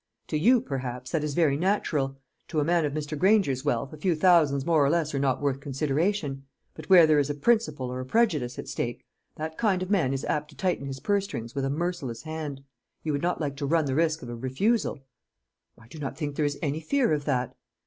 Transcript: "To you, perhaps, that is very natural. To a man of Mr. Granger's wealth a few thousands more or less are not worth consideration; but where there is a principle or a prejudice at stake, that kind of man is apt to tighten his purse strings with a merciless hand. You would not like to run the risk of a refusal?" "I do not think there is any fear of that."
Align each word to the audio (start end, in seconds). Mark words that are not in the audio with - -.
"To 0.29 0.35
you, 0.39 0.61
perhaps, 0.61 1.11
that 1.11 1.23
is 1.23 1.35
very 1.35 1.55
natural. 1.55 2.15
To 2.47 2.59
a 2.59 2.63
man 2.63 2.85
of 2.85 2.93
Mr. 2.93 3.15
Granger's 3.15 3.63
wealth 3.63 3.93
a 3.93 3.97
few 3.97 4.15
thousands 4.15 4.65
more 4.65 4.83
or 4.83 4.89
less 4.89 5.13
are 5.13 5.19
not 5.19 5.39
worth 5.43 5.59
consideration; 5.59 6.43
but 6.73 6.89
where 6.89 7.05
there 7.05 7.19
is 7.19 7.29
a 7.29 7.35
principle 7.35 7.91
or 7.91 7.99
a 7.99 8.05
prejudice 8.07 8.57
at 8.57 8.67
stake, 8.67 9.05
that 9.35 9.59
kind 9.59 9.83
of 9.83 9.91
man 9.91 10.11
is 10.11 10.25
apt 10.25 10.49
to 10.49 10.57
tighten 10.57 10.87
his 10.87 10.99
purse 10.99 11.25
strings 11.25 11.53
with 11.53 11.65
a 11.65 11.69
merciless 11.69 12.23
hand. 12.23 12.63
You 13.03 13.11
would 13.13 13.21
not 13.21 13.39
like 13.39 13.55
to 13.57 13.65
run 13.67 13.85
the 13.85 13.93
risk 13.93 14.23
of 14.23 14.29
a 14.29 14.35
refusal?" 14.35 15.05
"I 15.77 15.87
do 15.87 15.99
not 15.99 16.17
think 16.17 16.35
there 16.35 16.45
is 16.45 16.57
any 16.63 16.79
fear 16.79 17.13
of 17.13 17.25
that." 17.25 17.55